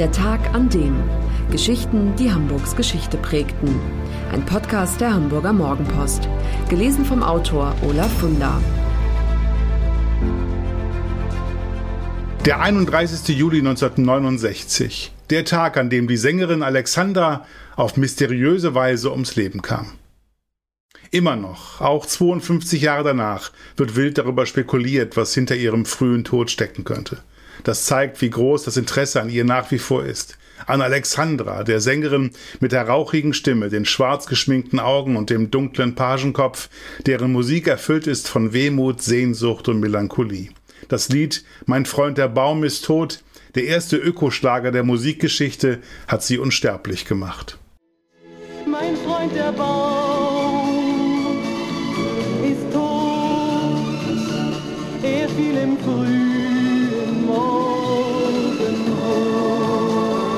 Der 0.00 0.10
Tag 0.10 0.52
an 0.52 0.68
dem. 0.70 0.96
Geschichten, 1.52 2.16
die 2.16 2.32
Hamburgs 2.32 2.74
Geschichte 2.74 3.16
prägten. 3.16 3.78
Ein 4.32 4.44
Podcast 4.44 5.00
der 5.00 5.14
Hamburger 5.14 5.52
Morgenpost. 5.52 6.28
Gelesen 6.68 7.04
vom 7.04 7.22
Autor 7.22 7.76
Olaf 7.88 8.12
Funder. 8.18 8.60
Der 12.44 12.60
31. 12.60 13.38
Juli 13.38 13.58
1969. 13.58 15.12
Der 15.30 15.44
Tag, 15.44 15.76
an 15.76 15.90
dem 15.90 16.08
die 16.08 16.16
Sängerin 16.16 16.64
Alexandra 16.64 17.46
auf 17.76 17.96
mysteriöse 17.96 18.74
Weise 18.74 19.12
ums 19.12 19.36
Leben 19.36 19.62
kam. 19.62 19.92
Immer 21.12 21.36
noch, 21.36 21.80
auch 21.80 22.04
52 22.04 22.82
Jahre 22.82 23.04
danach, 23.04 23.52
wird 23.76 23.94
wild 23.94 24.18
darüber 24.18 24.44
spekuliert, 24.46 25.16
was 25.16 25.34
hinter 25.34 25.54
ihrem 25.54 25.86
frühen 25.86 26.24
Tod 26.24 26.50
stecken 26.50 26.82
könnte. 26.82 27.18
Das 27.62 27.84
zeigt, 27.86 28.20
wie 28.20 28.30
groß 28.30 28.64
das 28.64 28.76
Interesse 28.76 29.22
an 29.22 29.30
ihr 29.30 29.44
nach 29.44 29.70
wie 29.70 29.78
vor 29.78 30.04
ist. 30.04 30.36
An 30.66 30.80
Alexandra, 30.80 31.62
der 31.62 31.80
Sängerin 31.80 32.30
mit 32.60 32.72
der 32.72 32.88
rauchigen 32.88 33.34
Stimme, 33.34 33.68
den 33.68 33.84
schwarz 33.84 34.26
geschminkten 34.26 34.80
Augen 34.80 35.16
und 35.16 35.30
dem 35.30 35.50
dunklen 35.50 35.94
Pagenkopf, 35.94 36.68
deren 37.06 37.32
Musik 37.32 37.66
erfüllt 37.66 38.06
ist 38.06 38.28
von 38.28 38.52
Wehmut, 38.52 39.02
Sehnsucht 39.02 39.68
und 39.68 39.80
Melancholie. 39.80 40.50
Das 40.88 41.08
Lied 41.08 41.44
Mein 41.66 41.86
Freund 41.86 42.18
der 42.18 42.28
Baum 42.28 42.64
ist 42.64 42.84
tot, 42.84 43.22
der 43.54 43.64
erste 43.64 43.96
Ökoschlager 43.96 44.72
der 44.72 44.84
Musikgeschichte, 44.84 45.80
hat 46.08 46.22
sie 46.22 46.38
unsterblich 46.38 47.04
gemacht. 47.04 47.58
Mein 48.66 48.96
Freund 48.96 49.34
der 49.34 49.52
Baum 49.52 49.94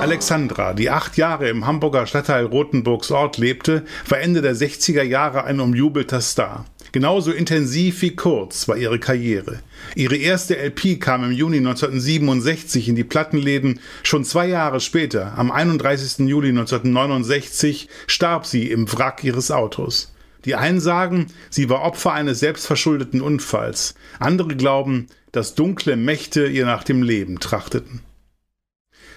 Alexandra, 0.07 0.73
die 0.73 0.89
acht 0.89 1.17
Jahre 1.17 1.49
im 1.49 1.67
Hamburger 1.67 2.07
Stadtteil 2.07 2.45
Rothenburgs 2.45 3.11
Ort 3.11 3.39
lebte, 3.39 3.85
war 4.09 4.21
Ende 4.21 4.41
der 4.41 4.55
60er 4.55 5.03
Jahre 5.03 5.43
ein 5.43 5.59
umjubelter 5.59 6.21
Star. 6.21 6.65
Genauso 6.93 7.33
intensiv 7.33 8.03
wie 8.03 8.15
kurz 8.15 8.69
war 8.69 8.77
ihre 8.77 9.01
Karriere. 9.01 9.59
Ihre 9.97 10.15
erste 10.15 10.57
LP 10.59 11.01
kam 11.01 11.25
im 11.25 11.33
Juni 11.33 11.57
1967 11.57 12.89
in 12.89 12.95
die 12.95 13.03
Plattenläden. 13.03 13.81
Schon 14.05 14.25
zwei 14.25 14.47
Jahre 14.47 14.79
später, 14.79 15.37
am 15.37 15.51
31. 15.51 16.29
Juli 16.29 16.51
1969, 16.51 17.89
starb 18.07 18.47
sie 18.47 18.71
im 18.71 18.87
Wrack 18.93 19.25
ihres 19.25 19.51
Autos. 19.51 20.15
Die 20.45 20.55
einen 20.55 20.79
sagen, 20.79 21.27
sie 21.51 21.69
war 21.69 21.83
Opfer 21.83 22.13
eines 22.13 22.39
selbstverschuldeten 22.39 23.21
Unfalls. 23.21 23.97
Andere 24.21 24.55
glauben, 24.55 25.09
dass 25.33 25.57
dunkle 25.57 25.97
Mächte 25.97 26.47
ihr 26.47 26.65
nach 26.65 26.85
dem 26.85 27.03
Leben 27.03 27.41
trachteten. 27.41 28.03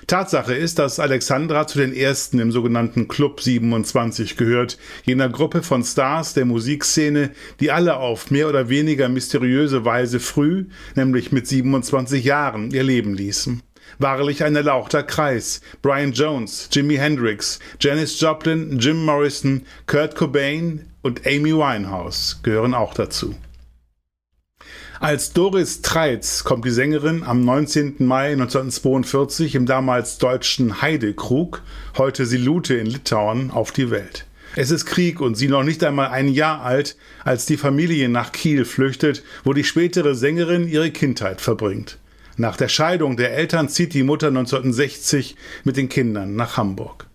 Tatsache 0.07 0.53
ist, 0.53 0.79
dass 0.79 0.99
Alexandra 0.99 1.67
zu 1.67 1.79
den 1.79 1.93
ersten 1.93 2.39
im 2.39 2.51
sogenannten 2.51 3.07
Club 3.07 3.41
27 3.41 4.37
gehört, 4.37 4.77
jener 5.03 5.29
Gruppe 5.29 5.61
von 5.61 5.83
Stars 5.83 6.33
der 6.33 6.45
Musikszene, 6.45 7.31
die 7.59 7.71
alle 7.71 7.97
auf 7.97 8.31
mehr 8.31 8.49
oder 8.49 8.69
weniger 8.69 9.09
mysteriöse 9.09 9.85
Weise 9.85 10.19
früh, 10.19 10.65
nämlich 10.95 11.31
mit 11.31 11.47
27 11.47 12.23
Jahren, 12.23 12.71
ihr 12.71 12.83
Leben 12.83 13.13
ließen. 13.13 13.61
Wahrlich 13.97 14.43
ein 14.43 14.55
erlauchter 14.55 15.03
Kreis. 15.03 15.61
Brian 15.81 16.13
Jones, 16.13 16.69
Jimi 16.71 16.95
Hendrix, 16.95 17.59
Janis 17.79 18.19
Joplin, 18.19 18.79
Jim 18.79 19.03
Morrison, 19.03 19.63
Kurt 19.87 20.15
Cobain 20.15 20.85
und 21.01 21.25
Amy 21.25 21.53
Winehouse 21.53 22.39
gehören 22.43 22.73
auch 22.73 22.93
dazu. 22.93 23.35
Als 24.99 25.33
Doris 25.33 25.81
Treitz 25.81 26.43
kommt 26.43 26.65
die 26.65 26.71
Sängerin 26.71 27.23
am 27.23 27.45
19. 27.45 27.95
Mai 27.99 28.33
1942 28.33 29.55
im 29.55 29.65
damals 29.65 30.17
deutschen 30.17 30.81
Heidekrug, 30.81 31.61
heute 31.97 32.25
Silute 32.25 32.75
in 32.75 32.87
Litauen, 32.87 33.51
auf 33.51 33.71
die 33.71 33.91
Welt. 33.91 34.25
Es 34.55 34.71
ist 34.71 34.85
Krieg 34.85 35.21
und 35.21 35.35
sie 35.35 35.47
noch 35.47 35.63
nicht 35.63 35.83
einmal 35.83 36.09
ein 36.09 36.27
Jahr 36.27 36.61
alt, 36.63 36.97
als 37.23 37.45
die 37.45 37.57
Familie 37.57 38.09
nach 38.09 38.31
Kiel 38.31 38.65
flüchtet, 38.65 39.23
wo 39.43 39.53
die 39.53 39.63
spätere 39.63 40.15
Sängerin 40.15 40.67
ihre 40.67 40.91
Kindheit 40.91 41.39
verbringt. 41.39 41.97
Nach 42.35 42.57
der 42.57 42.67
Scheidung 42.67 43.15
der 43.15 43.33
Eltern 43.35 43.69
zieht 43.69 43.93
die 43.93 44.03
Mutter 44.03 44.27
1960 44.27 45.35
mit 45.65 45.77
den 45.77 45.89
Kindern 45.89 46.35
nach 46.35 46.57
Hamburg. 46.57 47.05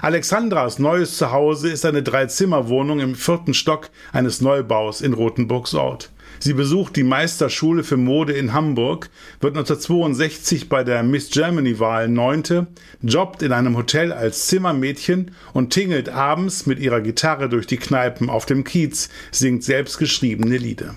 Alexandras 0.00 0.78
neues 0.78 1.16
Zuhause 1.16 1.70
ist 1.70 1.84
eine 1.84 2.02
Dreizimmerwohnung 2.02 3.00
im 3.00 3.14
vierten 3.14 3.54
Stock 3.54 3.90
eines 4.12 4.40
Neubaus 4.40 5.00
in 5.00 5.14
Rothenburgs 5.14 5.74
Ort. 5.74 6.10
Sie 6.38 6.52
besucht 6.52 6.96
die 6.96 7.02
Meisterschule 7.02 7.82
für 7.82 7.96
Mode 7.96 8.32
in 8.32 8.52
Hamburg, 8.52 9.08
wird 9.40 9.56
1962 9.56 10.68
bei 10.68 10.84
der 10.84 11.02
Miss 11.02 11.30
Germany-Wahl 11.30 12.08
Neunte, 12.08 12.66
jobbt 13.02 13.42
in 13.42 13.52
einem 13.52 13.76
Hotel 13.76 14.12
als 14.12 14.46
Zimmermädchen 14.46 15.32
und 15.52 15.70
tingelt 15.70 16.08
abends 16.08 16.66
mit 16.66 16.78
ihrer 16.78 17.00
Gitarre 17.00 17.48
durch 17.48 17.66
die 17.66 17.78
Kneipen 17.78 18.28
auf 18.28 18.46
dem 18.46 18.64
Kiez, 18.64 19.08
singt 19.30 19.64
selbstgeschriebene 19.64 20.56
Lieder. 20.56 20.96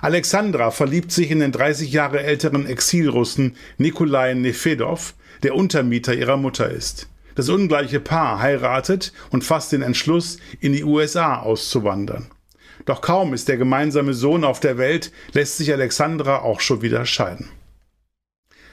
Alexandra 0.00 0.70
verliebt 0.70 1.12
sich 1.12 1.30
in 1.30 1.40
den 1.40 1.52
30 1.52 1.92
Jahre 1.92 2.22
älteren 2.22 2.66
Exilrussen 2.66 3.56
Nikolai 3.78 4.34
Nefedov, 4.34 5.14
der 5.42 5.54
Untermieter 5.54 6.14
ihrer 6.14 6.36
Mutter 6.36 6.68
ist. 6.68 7.08
Das 7.36 7.48
ungleiche 7.48 8.00
Paar 8.00 8.40
heiratet 8.40 9.12
und 9.30 9.44
fasst 9.44 9.72
den 9.72 9.82
Entschluss, 9.82 10.38
in 10.60 10.72
die 10.72 10.84
USA 10.84 11.40
auszuwandern. 11.40 12.30
Doch 12.84 13.00
kaum 13.00 13.32
ist 13.34 13.48
der 13.48 13.56
gemeinsame 13.56 14.14
Sohn 14.14 14.44
auf 14.44 14.60
der 14.60 14.78
Welt, 14.78 15.12
lässt 15.32 15.56
sich 15.56 15.72
Alexandra 15.72 16.38
auch 16.38 16.60
schon 16.60 16.82
wieder 16.82 17.06
scheiden. 17.06 17.48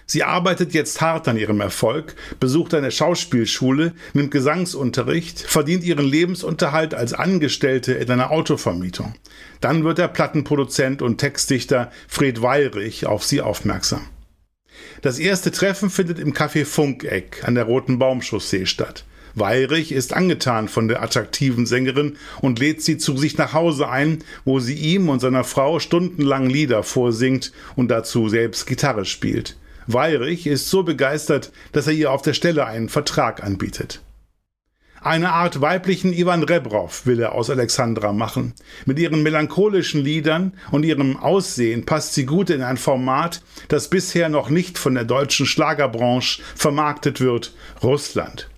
Sie 0.05 0.23
arbeitet 0.23 0.73
jetzt 0.73 0.99
hart 0.99 1.29
an 1.29 1.37
ihrem 1.37 1.61
Erfolg, 1.61 2.15
besucht 2.37 2.73
eine 2.73 2.91
Schauspielschule, 2.91 3.93
nimmt 4.11 4.31
Gesangsunterricht, 4.31 5.39
verdient 5.39 5.85
ihren 5.85 6.05
Lebensunterhalt 6.05 6.93
als 6.93 7.13
Angestellte 7.13 7.93
in 7.93 8.11
einer 8.11 8.31
Autovermietung. 8.31 9.15
Dann 9.61 9.85
wird 9.85 9.99
der 9.99 10.09
Plattenproduzent 10.09 11.01
und 11.01 11.19
Textdichter 11.19 11.91
Fred 12.09 12.41
Weilrich 12.41 13.05
auf 13.05 13.23
sie 13.23 13.39
aufmerksam. 13.39 14.05
Das 15.01 15.17
erste 15.17 15.49
Treffen 15.49 15.89
findet 15.89 16.19
im 16.19 16.33
Café 16.33 16.65
Funkeck 16.65 17.43
an 17.45 17.55
der 17.55 17.63
Roten 17.63 17.97
Baumchaussee 17.97 18.65
statt. 18.65 19.05
Weirich 19.35 19.91
ist 19.91 20.13
angetan 20.13 20.67
von 20.67 20.87
der 20.87 21.01
attraktiven 21.01 21.65
Sängerin 21.65 22.17
und 22.41 22.59
lädt 22.59 22.81
sie 22.81 22.97
zu 22.97 23.17
sich 23.17 23.37
nach 23.37 23.53
Hause 23.53 23.89
ein, 23.89 24.23
wo 24.45 24.59
sie 24.59 24.75
ihm 24.75 25.09
und 25.09 25.19
seiner 25.19 25.43
Frau 25.43 25.79
stundenlang 25.79 26.49
Lieder 26.49 26.83
vorsingt 26.83 27.51
und 27.75 27.89
dazu 27.89 28.29
selbst 28.29 28.67
Gitarre 28.67 29.05
spielt. 29.05 29.57
Weirich 29.87 30.47
ist 30.47 30.69
so 30.69 30.83
begeistert, 30.83 31.51
dass 31.71 31.87
er 31.87 31.93
ihr 31.93 32.11
auf 32.11 32.21
der 32.21 32.33
Stelle 32.33 32.65
einen 32.65 32.89
Vertrag 32.89 33.43
anbietet. 33.43 34.01
Eine 35.03 35.31
Art 35.31 35.61
weiblichen 35.61 36.13
Ivan 36.13 36.43
Rebrov 36.43 37.07
will 37.07 37.19
er 37.19 37.33
aus 37.33 37.49
Alexandra 37.49 38.13
machen. 38.13 38.53
Mit 38.85 38.99
ihren 38.99 39.23
melancholischen 39.23 40.03
Liedern 40.03 40.53
und 40.69 40.85
ihrem 40.85 41.17
Aussehen 41.17 41.87
passt 41.87 42.13
sie 42.13 42.27
gut 42.27 42.51
in 42.51 42.61
ein 42.61 42.77
Format, 42.77 43.41
das 43.67 43.89
bisher 43.89 44.29
noch 44.29 44.51
nicht 44.51 44.77
von 44.77 44.93
der 44.93 45.05
deutschen 45.05 45.47
Schlagerbranche 45.47 46.43
vermarktet 46.55 47.19
wird, 47.19 47.55
Russland. 47.81 48.50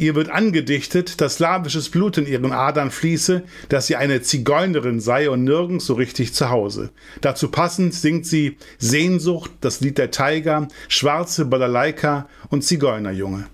Ihr 0.00 0.14
wird 0.14 0.30
angedichtet, 0.30 1.20
dass 1.20 1.34
slawisches 1.34 1.90
Blut 1.90 2.16
in 2.16 2.26
ihren 2.26 2.52
Adern 2.52 2.90
fließe, 2.90 3.42
dass 3.68 3.86
sie 3.86 3.96
eine 3.96 4.22
Zigeunerin 4.22 4.98
sei 4.98 5.28
und 5.28 5.44
nirgends 5.44 5.84
so 5.84 5.92
richtig 5.92 6.32
zu 6.32 6.48
Hause. 6.48 6.88
Dazu 7.20 7.50
passend 7.50 7.92
singt 7.92 8.24
sie 8.24 8.56
Sehnsucht, 8.78 9.50
das 9.60 9.82
Lied 9.82 9.98
der 9.98 10.10
Tiger, 10.10 10.68
Schwarze 10.88 11.44
Balalaika 11.44 12.30
und 12.48 12.64
Zigeunerjunge. 12.64 13.48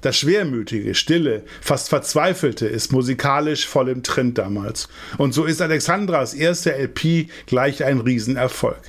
Das 0.00 0.18
schwermütige, 0.18 0.96
stille, 0.96 1.44
fast 1.60 1.90
verzweifelte 1.90 2.66
ist 2.66 2.90
musikalisch 2.90 3.68
voll 3.68 3.88
im 3.88 4.02
Trend 4.02 4.36
damals. 4.36 4.88
Und 5.16 5.32
so 5.32 5.44
ist 5.44 5.62
Alexandras 5.62 6.34
erste 6.34 6.76
LP 6.76 7.28
gleich 7.46 7.84
ein 7.84 8.00
Riesenerfolg. 8.00 8.80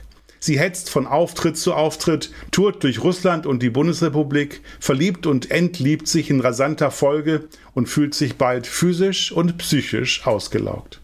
Sie 0.44 0.60
hetzt 0.60 0.90
von 0.90 1.06
Auftritt 1.06 1.56
zu 1.56 1.76
Auftritt, 1.76 2.32
tourt 2.50 2.84
durch 2.84 3.04
Russland 3.04 3.46
und 3.46 3.62
die 3.62 3.70
Bundesrepublik, 3.70 4.62
verliebt 4.80 5.28
und 5.28 5.52
entliebt 5.52 6.08
sich 6.08 6.32
in 6.32 6.40
rasanter 6.40 6.90
Folge 6.90 7.48
und 7.76 7.88
fühlt 7.88 8.16
sich 8.16 8.38
bald 8.38 8.66
physisch 8.66 9.32
und 9.32 9.60
psychisch 9.60 10.26
ausgelaugt. 10.26 11.00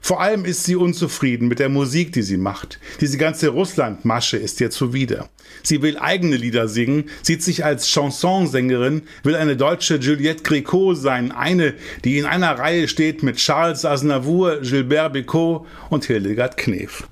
Vor 0.00 0.20
allem 0.20 0.44
ist 0.44 0.64
sie 0.64 0.74
unzufrieden 0.74 1.46
mit 1.46 1.60
der 1.60 1.68
Musik, 1.68 2.12
die 2.12 2.22
sie 2.22 2.36
macht. 2.36 2.80
Diese 3.00 3.16
ganze 3.16 3.48
Russland-Masche 3.50 4.36
ist 4.36 4.60
ihr 4.60 4.70
zuwider. 4.70 5.28
Sie 5.62 5.80
will 5.80 5.96
eigene 5.96 6.36
Lieder 6.36 6.66
singen, 6.66 7.04
sieht 7.22 7.44
sich 7.44 7.64
als 7.64 7.88
Chansonsängerin, 7.88 9.02
will 9.22 9.36
eine 9.36 9.56
deutsche 9.56 9.96
Juliette 9.96 10.42
Gréco 10.42 10.96
sein, 10.96 11.30
eine, 11.30 11.74
die 12.04 12.18
in 12.18 12.26
einer 12.26 12.58
Reihe 12.58 12.88
steht 12.88 13.22
mit 13.22 13.36
Charles 13.36 13.84
Aznavour, 13.84 14.62
Gilbert 14.62 15.14
Bécaud 15.14 15.64
und 15.90 16.04
Hildegard 16.06 16.56
Knef. 16.56 17.06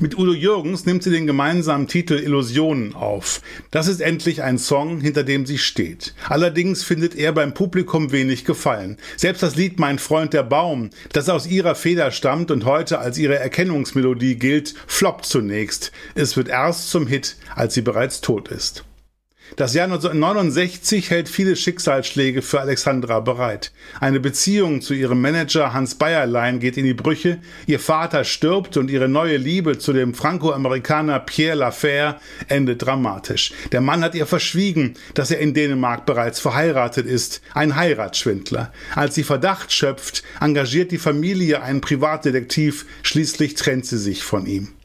Mit 0.00 0.18
Udo 0.18 0.32
Jürgens 0.32 0.84
nimmt 0.86 1.02
sie 1.02 1.10
den 1.10 1.26
gemeinsamen 1.26 1.88
Titel 1.88 2.14
Illusionen 2.14 2.94
auf. 2.94 3.40
Das 3.70 3.88
ist 3.88 4.00
endlich 4.00 4.42
ein 4.42 4.58
Song, 4.58 5.00
hinter 5.00 5.24
dem 5.24 5.46
sie 5.46 5.58
steht. 5.58 6.14
Allerdings 6.28 6.82
findet 6.82 7.14
er 7.14 7.32
beim 7.32 7.54
Publikum 7.54 8.12
wenig 8.12 8.44
Gefallen. 8.44 8.98
Selbst 9.16 9.42
das 9.42 9.56
Lied 9.56 9.78
Mein 9.78 9.98
Freund 9.98 10.32
der 10.32 10.42
Baum, 10.42 10.90
das 11.12 11.28
aus 11.28 11.46
ihrer 11.46 11.74
Feder 11.74 12.10
stammt 12.10 12.50
und 12.50 12.64
heute 12.64 12.98
als 12.98 13.18
ihre 13.18 13.38
Erkennungsmelodie 13.38 14.36
gilt, 14.36 14.74
floppt 14.86 15.26
zunächst. 15.26 15.92
Es 16.14 16.36
wird 16.36 16.48
erst 16.48 16.90
zum 16.90 17.06
Hit, 17.06 17.36
als 17.54 17.74
sie 17.74 17.82
bereits 17.82 18.20
tot 18.20 18.48
ist. 18.48 18.84
Das 19.54 19.74
Jahr 19.74 19.84
1969 19.84 21.10
hält 21.10 21.28
viele 21.28 21.54
Schicksalsschläge 21.54 22.42
für 22.42 22.60
Alexandra 22.60 23.20
bereit. 23.20 23.72
Eine 24.00 24.18
Beziehung 24.18 24.82
zu 24.82 24.92
ihrem 24.92 25.20
Manager 25.20 25.72
Hans 25.72 25.94
Bayerlein 25.94 26.58
geht 26.58 26.76
in 26.76 26.84
die 26.84 26.94
Brüche, 26.94 27.38
ihr 27.66 27.78
Vater 27.78 28.24
stirbt 28.24 28.76
und 28.76 28.90
ihre 28.90 29.08
neue 29.08 29.36
Liebe 29.36 29.78
zu 29.78 29.92
dem 29.92 30.14
Franco-Amerikaner 30.14 31.20
Pierre 31.20 31.56
Lafer 31.56 32.20
endet 32.48 32.84
dramatisch. 32.84 33.52
Der 33.70 33.80
Mann 33.80 34.02
hat 34.02 34.14
ihr 34.16 34.26
verschwiegen, 34.26 34.94
dass 35.14 35.30
er 35.30 35.38
in 35.38 35.54
Dänemark 35.54 36.06
bereits 36.06 36.40
verheiratet 36.40 37.06
ist, 37.06 37.40
ein 37.54 37.76
Heiratsschwindler. 37.76 38.72
Als 38.94 39.14
sie 39.14 39.24
Verdacht 39.24 39.72
schöpft, 39.72 40.24
engagiert 40.40 40.90
die 40.90 40.98
Familie 40.98 41.62
einen 41.62 41.80
Privatdetektiv, 41.80 42.84
schließlich 43.02 43.54
trennt 43.54 43.86
sie 43.86 43.98
sich 43.98 44.24
von 44.24 44.46
ihm. 44.46 44.75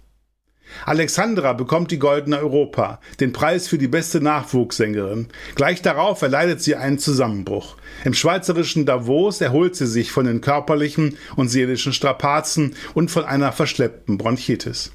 Alexandra 0.86 1.54
bekommt 1.54 1.92
die 1.92 2.00
Goldene 2.00 2.40
Europa, 2.40 3.00
den 3.20 3.34
Preis 3.34 3.68
für 3.68 3.78
die 3.78 3.88
beste 3.88 4.22
Nachwuchssängerin. 4.22 5.28
Gleich 5.56 5.82
darauf 5.82 6.22
erleidet 6.22 6.62
sie 6.62 6.76
einen 6.76 7.00
Zusammenbruch. 7.00 7.78
Im 8.04 8.14
schweizerischen 8.14 8.86
Davos 8.86 9.42
erholt 9.42 9.76
sie 9.76 9.88
sich 9.88 10.12
von 10.12 10.26
den 10.26 10.42
körperlichen 10.42 11.18
und 11.36 11.50
seelischen 11.50 11.94
Strapazen 11.94 12.76
und 12.94 13.12
von 13.12 13.26
einer 13.26 13.52
verschleppten 13.52 14.18
Bronchitis. 14.18 14.92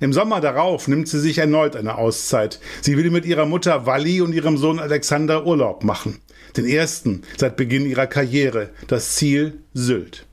Im 0.00 0.12
Sommer 0.12 0.40
darauf 0.40 0.88
nimmt 0.88 1.08
sie 1.08 1.20
sich 1.20 1.38
erneut 1.38 1.76
eine 1.76 1.96
Auszeit. 1.98 2.58
Sie 2.80 2.96
will 2.96 3.10
mit 3.10 3.24
ihrer 3.24 3.46
Mutter 3.46 3.86
Walli 3.86 4.20
und 4.20 4.32
ihrem 4.32 4.58
Sohn 4.58 4.80
Alexander 4.80 5.46
Urlaub 5.46 5.84
machen. 5.84 6.20
Den 6.56 6.66
ersten 6.66 7.22
seit 7.36 7.56
Beginn 7.56 7.86
ihrer 7.86 8.06
Karriere. 8.06 8.70
Das 8.88 9.14
Ziel 9.14 9.62
Sylt. 9.72 10.26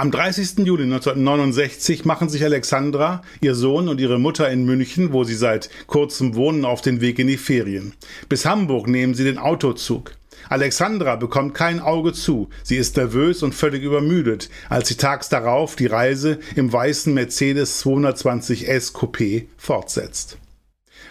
Am 0.00 0.10
30. 0.10 0.60
Juli 0.64 0.84
1969 0.84 2.06
machen 2.06 2.30
sich 2.30 2.42
Alexandra, 2.42 3.20
ihr 3.42 3.54
Sohn 3.54 3.86
und 3.86 4.00
ihre 4.00 4.18
Mutter 4.18 4.48
in 4.48 4.64
München, 4.64 5.12
wo 5.12 5.24
sie 5.24 5.34
seit 5.34 5.68
kurzem 5.88 6.34
wohnen, 6.36 6.64
auf 6.64 6.80
den 6.80 7.02
Weg 7.02 7.18
in 7.18 7.26
die 7.26 7.36
Ferien. 7.36 7.92
Bis 8.26 8.46
Hamburg 8.46 8.88
nehmen 8.88 9.12
sie 9.12 9.24
den 9.24 9.36
Autozug. 9.36 10.12
Alexandra 10.48 11.16
bekommt 11.16 11.52
kein 11.52 11.80
Auge 11.80 12.14
zu. 12.14 12.48
Sie 12.62 12.76
ist 12.76 12.96
nervös 12.96 13.42
und 13.42 13.54
völlig 13.54 13.82
übermüdet, 13.82 14.48
als 14.70 14.88
sie 14.88 14.96
tags 14.96 15.28
darauf 15.28 15.76
die 15.76 15.84
Reise 15.84 16.38
im 16.56 16.72
weißen 16.72 17.12
Mercedes 17.12 17.84
220S 17.84 18.94
Coupé 18.94 19.48
fortsetzt. 19.58 20.38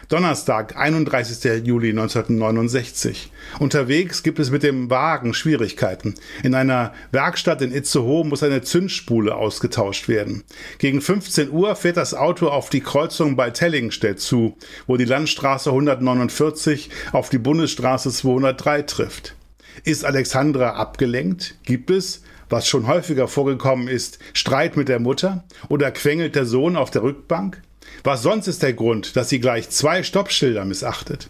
Donnerstag, 0.09 0.75
31. 0.75 1.65
Juli 1.65 1.89
1969. 1.89 3.31
Unterwegs 3.59 4.23
gibt 4.23 4.39
es 4.39 4.49
mit 4.49 4.63
dem 4.63 4.89
Wagen 4.89 5.35
Schwierigkeiten. 5.35 6.15
In 6.41 6.55
einer 6.55 6.93
Werkstatt 7.11 7.61
in 7.61 7.71
Itzehoe 7.71 8.25
muss 8.25 8.41
eine 8.41 8.61
Zündspule 8.61 9.35
ausgetauscht 9.35 10.07
werden. 10.07 10.43
Gegen 10.79 11.01
15 11.01 11.51
Uhr 11.51 11.75
fährt 11.75 11.97
das 11.97 12.15
Auto 12.15 12.47
auf 12.47 12.69
die 12.69 12.81
Kreuzung 12.81 13.35
bei 13.35 13.51
Tellingstedt 13.51 14.19
zu, 14.19 14.57
wo 14.87 14.97
die 14.97 15.05
Landstraße 15.05 15.69
149 15.69 16.89
auf 17.11 17.29
die 17.29 17.37
Bundesstraße 17.37 18.09
203 18.09 18.81
trifft. 18.83 19.35
Ist 19.83 20.05
Alexandra 20.05 20.71
abgelenkt? 20.71 21.55
Gibt 21.63 21.91
es, 21.91 22.23
was 22.49 22.67
schon 22.67 22.87
häufiger 22.87 23.27
vorgekommen 23.27 23.87
ist, 23.87 24.19
Streit 24.33 24.75
mit 24.75 24.89
der 24.89 24.99
Mutter? 24.99 25.43
Oder 25.69 25.91
quengelt 25.91 26.35
der 26.35 26.45
Sohn 26.45 26.75
auf 26.75 26.89
der 26.89 27.03
Rückbank? 27.03 27.61
Was 28.03 28.21
sonst 28.21 28.47
ist 28.47 28.63
der 28.63 28.73
Grund, 28.73 29.15
dass 29.15 29.29
sie 29.29 29.39
gleich 29.39 29.69
zwei 29.69 30.03
Stoppschilder 30.03 30.65
missachtet? 30.65 31.29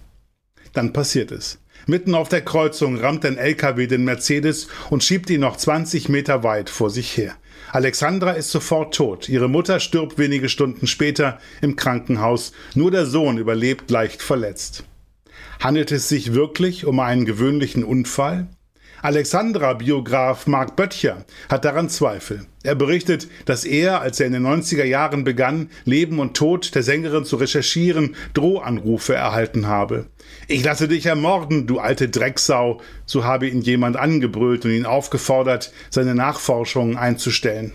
Dann 0.73 0.93
passiert 0.93 1.31
es. 1.31 1.59
Mitten 1.87 2.13
auf 2.13 2.29
der 2.29 2.41
Kreuzung 2.41 2.97
rammt 2.97 3.25
ein 3.25 3.37
LKW 3.37 3.87
den 3.87 4.03
Mercedes 4.03 4.67
und 4.89 5.03
schiebt 5.03 5.29
ihn 5.29 5.41
noch 5.41 5.57
20 5.57 6.09
Meter 6.09 6.43
weit 6.43 6.69
vor 6.69 6.89
sich 6.89 7.17
her. 7.17 7.35
Alexandra 7.71 8.31
ist 8.31 8.51
sofort 8.51 8.93
tot. 8.93 9.29
Ihre 9.29 9.47
Mutter 9.47 9.79
stirbt 9.79 10.17
wenige 10.17 10.49
Stunden 10.49 10.87
später 10.87 11.39
im 11.61 11.75
Krankenhaus. 11.75 12.51
Nur 12.75 12.91
der 12.91 13.05
Sohn 13.05 13.37
überlebt 13.37 13.89
leicht 13.89 14.21
verletzt. 14.21 14.83
Handelt 15.59 15.91
es 15.91 16.09
sich 16.09 16.33
wirklich 16.33 16.85
um 16.85 16.99
einen 16.99 17.25
gewöhnlichen 17.25 17.83
Unfall? 17.83 18.47
Alexandra-Biograf 19.01 20.45
Mark 20.47 20.75
Böttcher 20.75 21.25
hat 21.47 21.63
daran 21.63 21.89
Zweifel. 21.89 22.45
Er 22.63 22.75
berichtet, 22.75 23.29
dass 23.45 23.63
er, 23.63 24.01
als 24.01 24.19
er 24.19 24.27
in 24.27 24.33
den 24.33 24.45
90er 24.45 24.83
Jahren 24.83 25.23
begann, 25.23 25.69
Leben 25.85 26.19
und 26.19 26.35
Tod 26.35 26.75
der 26.75 26.83
Sängerin 26.83 27.23
zu 27.23 27.37
recherchieren, 27.37 28.15
Drohanrufe 28.33 29.15
erhalten 29.15 29.67
habe. 29.67 30.07
Ich 30.47 30.63
lasse 30.63 30.89
dich 30.89 31.05
ermorden, 31.05 31.67
du 31.67 31.79
alte 31.79 32.09
Drecksau, 32.09 32.81
so 33.05 33.23
habe 33.23 33.47
ihn 33.47 33.61
jemand 33.61 33.95
angebrüllt 33.95 34.65
und 34.65 34.71
ihn 34.71 34.85
aufgefordert, 34.85 35.71
seine 35.89 36.15
Nachforschungen 36.15 36.97
einzustellen. 36.97 37.73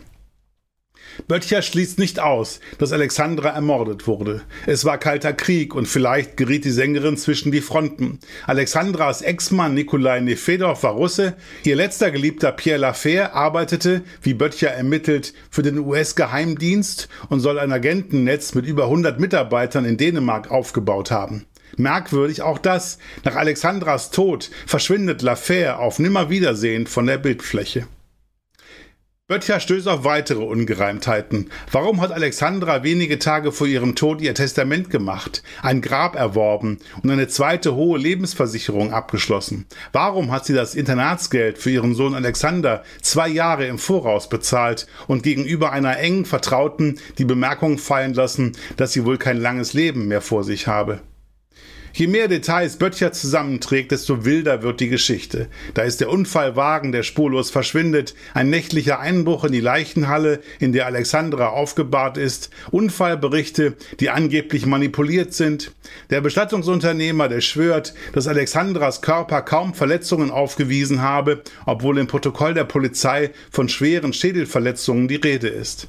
Böttcher 1.28 1.62
schließt 1.62 1.98
nicht 1.98 2.20
aus, 2.20 2.60
dass 2.78 2.92
Alexandra 2.92 3.50
ermordet 3.50 4.06
wurde. 4.06 4.42
Es 4.66 4.84
war 4.84 4.98
kalter 4.98 5.32
Krieg 5.32 5.74
und 5.74 5.86
vielleicht 5.86 6.36
geriet 6.36 6.64
die 6.64 6.70
Sängerin 6.70 7.16
zwischen 7.16 7.52
die 7.52 7.60
Fronten. 7.60 8.18
Alexandras 8.46 9.22
Ex-Mann 9.22 9.74
Nikolai 9.74 10.20
Nefedov 10.20 10.82
war 10.82 10.92
Russe, 10.92 11.34
ihr 11.64 11.76
letzter 11.76 12.10
Geliebter 12.10 12.52
Pierre 12.52 12.80
Lafer 12.80 13.34
arbeitete, 13.34 14.02
wie 14.22 14.34
Böttcher 14.34 14.70
ermittelt, 14.70 15.34
für 15.50 15.62
den 15.62 15.78
US-Geheimdienst 15.78 17.08
und 17.28 17.40
soll 17.40 17.58
ein 17.58 17.72
Agentennetz 17.72 18.54
mit 18.54 18.66
über 18.66 18.84
100 18.84 19.20
Mitarbeitern 19.20 19.84
in 19.84 19.96
Dänemark 19.96 20.50
aufgebaut 20.50 21.10
haben. 21.10 21.46
Merkwürdig 21.76 22.42
auch 22.42 22.58
das, 22.58 22.98
nach 23.24 23.34
Alexandras 23.34 24.10
Tod 24.10 24.50
verschwindet 24.66 25.22
Lafer 25.22 25.80
auf 25.80 25.98
Nimmerwiedersehen 25.98 26.86
von 26.86 27.06
der 27.06 27.18
Bildfläche. 27.18 27.86
Böttcher 29.26 29.58
stößt 29.58 29.88
auf 29.88 30.04
weitere 30.04 30.42
Ungereimtheiten. 30.42 31.48
Warum 31.72 32.02
hat 32.02 32.12
Alexandra 32.12 32.82
wenige 32.82 33.18
Tage 33.18 33.52
vor 33.52 33.66
ihrem 33.66 33.94
Tod 33.94 34.20
ihr 34.20 34.34
Testament 34.34 34.90
gemacht, 34.90 35.42
ein 35.62 35.80
Grab 35.80 36.14
erworben 36.14 36.76
und 37.02 37.10
eine 37.10 37.26
zweite 37.26 37.74
hohe 37.74 37.98
Lebensversicherung 37.98 38.92
abgeschlossen? 38.92 39.64
Warum 39.92 40.30
hat 40.30 40.44
sie 40.44 40.52
das 40.52 40.74
Internatsgeld 40.74 41.56
für 41.56 41.70
ihren 41.70 41.94
Sohn 41.94 42.14
Alexander 42.14 42.84
zwei 43.00 43.28
Jahre 43.28 43.66
im 43.66 43.78
Voraus 43.78 44.28
bezahlt 44.28 44.86
und 45.06 45.22
gegenüber 45.22 45.72
einer 45.72 45.98
engen 45.98 46.26
Vertrauten 46.26 46.98
die 47.16 47.24
Bemerkung 47.24 47.78
fallen 47.78 48.12
lassen, 48.12 48.52
dass 48.76 48.92
sie 48.92 49.06
wohl 49.06 49.16
kein 49.16 49.38
langes 49.38 49.72
Leben 49.72 50.06
mehr 50.06 50.20
vor 50.20 50.44
sich 50.44 50.66
habe? 50.66 51.00
Je 51.96 52.08
mehr 52.08 52.26
Details 52.26 52.76
Böttcher 52.76 53.12
zusammenträgt, 53.12 53.92
desto 53.92 54.24
wilder 54.24 54.64
wird 54.64 54.80
die 54.80 54.88
Geschichte. 54.88 55.46
Da 55.74 55.82
ist 55.82 56.00
der 56.00 56.10
Unfallwagen, 56.10 56.90
der 56.90 57.04
spurlos 57.04 57.52
verschwindet, 57.52 58.16
ein 58.34 58.50
nächtlicher 58.50 58.98
Einbruch 58.98 59.44
in 59.44 59.52
die 59.52 59.60
Leichenhalle, 59.60 60.40
in 60.58 60.72
der 60.72 60.86
Alexandra 60.86 61.50
aufgebahrt 61.50 62.16
ist, 62.16 62.50
Unfallberichte, 62.72 63.74
die 64.00 64.10
angeblich 64.10 64.66
manipuliert 64.66 65.34
sind, 65.34 65.70
der 66.10 66.20
Bestattungsunternehmer, 66.20 67.28
der 67.28 67.40
schwört, 67.40 67.94
dass 68.12 68.26
Alexandras 68.26 69.00
Körper 69.00 69.42
kaum 69.42 69.72
Verletzungen 69.72 70.32
aufgewiesen 70.32 71.00
habe, 71.00 71.44
obwohl 71.64 71.98
im 71.98 72.08
Protokoll 72.08 72.54
der 72.54 72.64
Polizei 72.64 73.30
von 73.52 73.68
schweren 73.68 74.12
Schädelverletzungen 74.12 75.06
die 75.06 75.14
Rede 75.14 75.46
ist. 75.46 75.86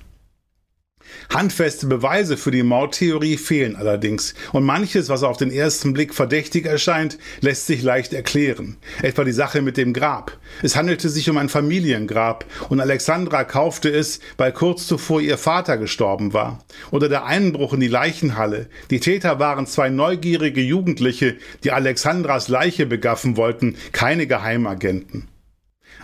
Handfeste 1.34 1.88
Beweise 1.88 2.38
für 2.38 2.52
die 2.52 2.64
Mordtheorie 2.64 3.38
fehlen 3.38 3.76
allerdings 3.76 4.34
und 4.52 4.64
manches, 4.64 5.10
was 5.10 5.24
auf 5.24 5.38
den 5.38 5.52
ersten 5.52 5.94
Blick 5.94 6.14
verdächtig 6.14 6.66
erscheint, 6.66 7.18
lässt 7.42 7.68
sich 7.68 7.82
leicht 7.82 8.14
erklären. 8.14 8.78
Etwa 9.02 9.24
die 9.24 9.32
Sache 9.32 9.62
mit 9.62 9.78
dem 9.78 9.94
Grab. 9.94 10.38
Es 10.62 10.76
handelte 10.76 11.10
sich 11.10 11.30
um 11.30 11.38
ein 11.38 11.50
Familiengrab 11.50 12.46
und 12.70 12.80
Alexandra 12.80 13.44
kaufte 13.44 13.90
es, 13.90 14.20
weil 14.38 14.52
kurz 14.52 14.88
zuvor 14.88 15.22
ihr 15.22 15.38
Vater 15.38 15.78
gestorben 15.78 16.34
war. 16.34 16.64
Oder 16.92 17.10
der 17.10 17.26
Einbruch 17.26 17.74
in 17.74 17.80
die 17.80 17.88
Leichenhalle. 17.88 18.68
Die 18.90 19.00
Täter 19.00 19.40
waren 19.40 19.68
zwei 19.68 19.90
neugierige 19.90 20.62
Jugendliche, 20.62 21.36
die 21.64 21.72
Alexandras 21.72 22.48
Leiche 22.48 22.86
begaffen 22.86 23.38
wollten, 23.38 23.76
keine 23.92 24.28
Geheimagenten. 24.28 25.28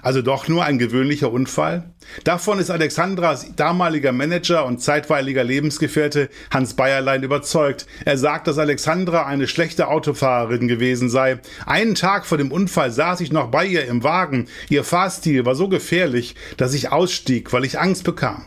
Also 0.02 0.22
doch 0.22 0.48
nur 0.48 0.66
ein 0.66 0.80
gewöhnlicher 0.80 1.32
Unfall? 1.32 1.84
Davon 2.24 2.60
ist 2.60 2.72
Alexandras 2.72 3.56
damaliger 3.56 4.12
Manager 4.12 4.66
und 4.66 4.82
zeitweiliger 4.82 5.44
Lebensgefährte 5.44 6.30
Hans 6.52 6.74
Bayerlein 6.74 7.24
überzeugt. 7.24 7.86
Er 8.06 8.18
sagt, 8.18 8.48
dass 8.48 8.58
Alexandra 8.58 9.26
eine 9.26 9.48
schlechte 9.48 9.88
Autofahrerin 9.88 10.68
gewesen 10.68 11.10
sei. 11.10 11.40
Einen 11.66 11.96
Tag 11.96 12.26
vor 12.26 12.38
dem 12.38 12.52
Unfall 12.52 12.92
saß 12.92 13.22
ich 13.22 13.32
noch 13.32 13.52
bei 13.52 13.66
ihr 13.66 13.86
im 13.86 14.04
Wagen. 14.04 14.48
Ihr 14.70 14.84
Fahrstil 14.84 15.46
war 15.46 15.56
so 15.56 15.70
gefährlich, 15.70 16.36
dass 16.58 16.74
ich 16.74 16.92
ausstieg, 16.92 17.54
weil 17.54 17.66
ich 17.66 17.80
Angst 17.80 18.04
bekam. 18.04 18.46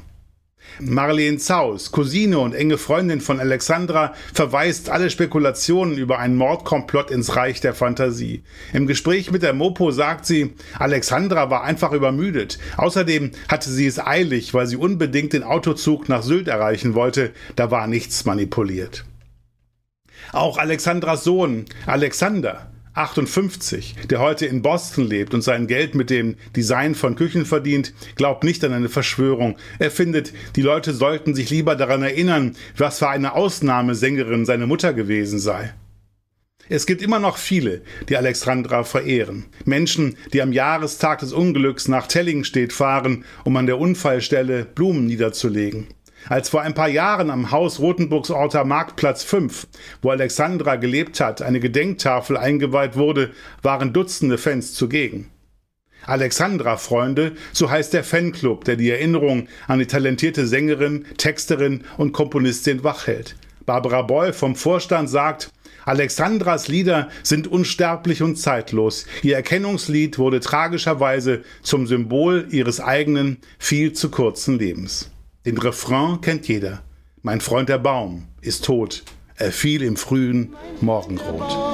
Marlene 0.80 1.38
Zaus, 1.38 1.92
Cousine 1.92 2.38
und 2.38 2.54
enge 2.54 2.78
Freundin 2.78 3.21
von 3.21 3.40
Alexandra, 3.40 4.14
verweist 4.33 4.90
alle 4.90 5.11
Spekulationen 5.11 5.97
über 5.97 6.18
einen 6.18 6.37
Mordkomplott 6.37 7.11
ins 7.11 7.37
Reich 7.37 7.61
der 7.61 7.75
Fantasie. 7.75 8.42
Im 8.73 8.87
Gespräch 8.87 9.30
mit 9.30 9.42
der 9.42 9.54
Mopo 9.54 9.90
sagt 9.90 10.26
sie, 10.26 10.54
Alexandra 10.78 11.50
war 11.50 11.62
einfach 11.62 11.92
übermüdet. 11.92 12.59
Außerdem 12.76 13.30
hatte 13.49 13.71
sie 13.71 13.87
es 13.87 14.04
eilig, 14.04 14.54
weil 14.54 14.66
sie 14.66 14.76
unbedingt 14.76 15.33
den 15.33 15.44
Autozug 15.44 16.09
nach 16.09 16.23
Sylt 16.23 16.49
erreichen 16.49 16.94
wollte. 16.94 17.33
Da 17.56 17.71
war 17.71 17.87
nichts 17.87 18.25
manipuliert. 18.25 19.04
Auch 20.33 20.59
Alexandras 20.59 21.25
Sohn, 21.25 21.66
Alexander, 21.87 22.73
58, 22.94 23.96
der 24.08 24.20
heute 24.20 24.46
in 24.46 24.62
Boston 24.62 25.06
lebt 25.06 25.34
und 25.34 25.42
sein 25.42 25.66
Geld 25.66 25.94
mit 25.94 26.10
dem 26.10 26.36
Design 26.54 26.94
von 26.94 27.16
Küchen 27.16 27.44
verdient, 27.44 27.92
glaubt 28.14 28.44
nicht 28.44 28.64
an 28.64 28.72
eine 28.72 28.88
Verschwörung. 28.88 29.56
Er 29.78 29.90
findet, 29.90 30.32
die 30.56 30.62
Leute 30.62 30.94
sollten 30.94 31.34
sich 31.34 31.50
lieber 31.50 31.74
daran 31.74 32.02
erinnern, 32.02 32.56
was 32.76 33.00
für 33.00 33.08
eine 33.08 33.34
Ausnahmesängerin 33.34 34.46
seine 34.46 34.66
Mutter 34.66 34.92
gewesen 34.92 35.40
sei. 35.40 35.74
Es 36.68 36.86
gibt 36.86 37.02
immer 37.02 37.18
noch 37.18 37.36
viele, 37.36 37.82
die 38.08 38.16
Alexandra 38.16 38.84
verehren. 38.84 39.44
Menschen, 39.66 40.16
die 40.32 40.40
am 40.40 40.52
Jahrestag 40.52 41.18
des 41.18 41.32
Unglücks 41.32 41.88
nach 41.88 42.06
Tellingstedt 42.06 42.72
fahren, 42.72 43.24
um 43.44 43.56
an 43.56 43.66
der 43.66 43.78
Unfallstelle 43.78 44.64
Blumen 44.64 45.06
niederzulegen. 45.06 45.88
Als 46.28 46.48
vor 46.48 46.62
ein 46.62 46.74
paar 46.74 46.88
Jahren 46.88 47.30
am 47.30 47.50
Haus 47.50 47.80
Rothenburgs 47.80 48.30
Orter 48.30 48.64
Marktplatz 48.64 49.22
5, 49.24 49.66
wo 50.00 50.10
Alexandra 50.10 50.76
gelebt 50.76 51.20
hat, 51.20 51.42
eine 51.42 51.60
Gedenktafel 51.60 52.36
eingeweiht 52.36 52.96
wurde, 52.96 53.32
waren 53.62 53.92
Dutzende 53.92 54.38
Fans 54.38 54.72
zugegen. 54.72 55.30
Alexandra-Freunde, 56.06 57.32
so 57.52 57.70
heißt 57.70 57.92
der 57.92 58.04
Fanclub, 58.04 58.64
der 58.64 58.76
die 58.76 58.90
Erinnerung 58.90 59.48
an 59.66 59.78
die 59.78 59.86
talentierte 59.86 60.46
Sängerin, 60.46 61.04
Texterin 61.16 61.84
und 61.96 62.12
Komponistin 62.12 62.84
wachhält. 62.84 63.36
Barbara 63.66 64.02
Boll 64.02 64.32
vom 64.32 64.56
Vorstand 64.56 65.08
sagt, 65.08 65.50
Alexandras 65.84 66.68
Lieder 66.68 67.10
sind 67.22 67.46
unsterblich 67.46 68.22
und 68.22 68.36
zeitlos. 68.36 69.06
Ihr 69.22 69.36
Erkennungslied 69.36 70.18
wurde 70.18 70.40
tragischerweise 70.40 71.42
zum 71.62 71.86
Symbol 71.86 72.46
ihres 72.50 72.80
eigenen, 72.80 73.38
viel 73.58 73.92
zu 73.92 74.10
kurzen 74.10 74.58
Lebens. 74.58 75.10
Den 75.44 75.58
Refrain 75.58 76.22
kennt 76.22 76.48
jeder. 76.48 76.82
Mein 77.20 77.42
Freund 77.42 77.68
der 77.68 77.78
Baum 77.78 78.28
ist 78.40 78.64
tot. 78.64 79.04
Er 79.36 79.52
fiel 79.52 79.82
im 79.82 79.96
frühen 79.96 80.54
Morgenrot. 80.80 81.73